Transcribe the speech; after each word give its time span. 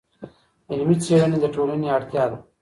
علمي 0.69 0.95
څېړنې 1.03 1.37
د 1.41 1.45
ټولنې 1.55 1.87
اړتیا 1.97 2.23
ده. 2.31 2.37